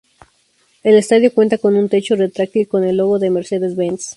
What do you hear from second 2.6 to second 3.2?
con el logo